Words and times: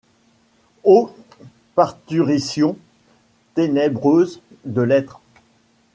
Ô 0.83 1.11
parturition 1.75 2.75
ténébreuse 3.53 4.41
de 4.65 4.81
l’Être! 4.81 5.21